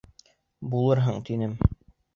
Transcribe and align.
Булырһың, 0.73 1.23
тинем. 1.31 1.57